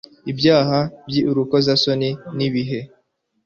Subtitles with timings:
[0.31, 2.79] ibyaha by'urukozasoni ni ibihe